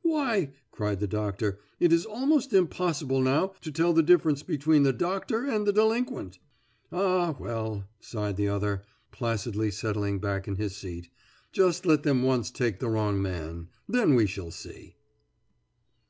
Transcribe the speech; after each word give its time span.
"Why," 0.00 0.54
cried 0.70 1.00
the 1.00 1.06
doctor, 1.06 1.58
"it 1.78 1.92
is 1.92 2.06
almost 2.06 2.54
impossible 2.54 3.20
now 3.20 3.48
to 3.60 3.70
tell 3.70 3.92
the 3.92 4.02
difference 4.02 4.42
between 4.42 4.84
the 4.84 4.92
doctor 4.94 5.44
and 5.46 5.66
the 5.66 5.72
delinquent." 5.74 6.38
"Ah, 6.90 7.36
well," 7.38 7.84
sighed 8.00 8.38
the 8.38 8.48
other, 8.48 8.84
placidly 9.10 9.70
settling 9.70 10.18
back 10.18 10.48
in 10.48 10.56
his 10.56 10.74
seat. 10.74 11.10
"Just 11.52 11.84
let 11.84 12.04
them 12.04 12.22
once 12.22 12.50
take 12.50 12.78
the 12.78 12.88
wrong 12.88 13.20
man, 13.20 13.68
then 13.86 14.14
we 14.14 14.24
shall 14.24 14.50
see." 14.50 14.96